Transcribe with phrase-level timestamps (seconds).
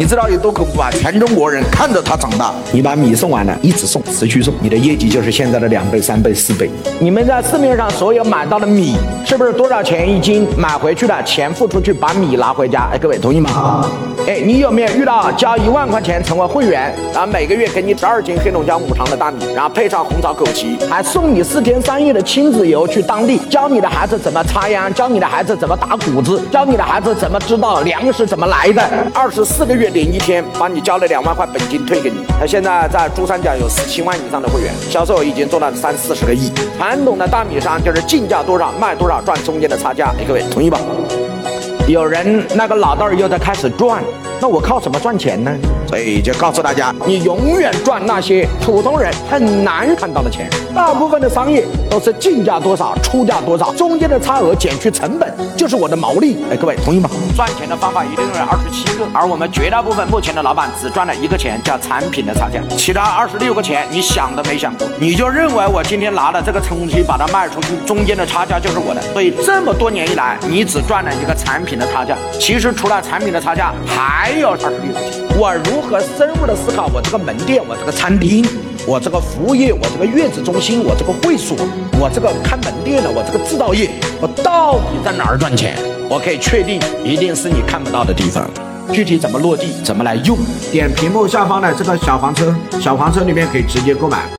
[0.00, 0.90] 你知道有多恐怖啊？
[0.90, 2.54] 全中国人看着他长大。
[2.72, 6.70] 你把米送完了，一直送，持续送，你的业绩就是现在的两倍、三倍、四倍。
[6.98, 8.96] 你们在市面上所有买到的米，
[9.30, 10.44] 是不是多少钱一斤？
[10.56, 12.88] 买回去的，钱付出去，把米拿回家。
[12.92, 13.88] 哎，各位同意吗？
[14.26, 28.82] 哎，你有没有遇到交一万块钱成为会员，然后每个月给你十二斤黑龙江五常的大米，然后配上红枣枸杞，还送你四天三夜的亲子游去当地，教你的孩子怎么插秧，教你的孩子怎么打谷子，教你的孩子怎么知道粮食怎么来的？
[29.14, 29.90] 二十四个月。
[29.90, 36.50] 零一天帮你交了两万块本金退给你，他现在在珠三角有十七万以上的会员，销售已经做到三四十个亿。
[36.76, 40.78] 传统的大米商就是进价多少卖多少赚中间的差价，哎各位同意吧？
[41.90, 44.02] 有人那个老道又在开始赚。
[44.42, 45.54] 那我靠什么赚钱呢？
[45.86, 50.48] 所以就告诉大家，你永远赚那些普通人很难看到的钱。
[50.74, 56.38] 大部分的商业都是进价多少，出价多少，中间的差额减去成本就是我的毛利。
[56.50, 57.10] 哎，各位同意吗？
[57.36, 69.02] 赚钱的方法一定有二十七个，而我们绝大部分目前的老板只赚了一个钱，叫产品的差价，其他二十六个钱你想都没想过，你就认为我今天拿了这个东西把它卖出去，中间的差价就是我的。
[69.12, 72.16] 所以这么多年以来，你只赚了一个产品的差价。
[72.38, 78.46] 其实除了产品的差价，还有二十六块钱，我如何深入的思考我这个门店，我这个餐厅，
[78.86, 81.56] 我这个服务业，我这个月子中心，我这个会所，
[81.98, 85.74] 我这个开门店的，我这个制造业，我到底在哪儿赚钱？
[86.08, 88.44] 我可以确定，一定是你看不到的地方。
[88.92, 90.36] 具体怎么落地，怎么来用？
[90.72, 94.24] 点屏幕下方的这个小黄车，小黄车里面可以直接购买。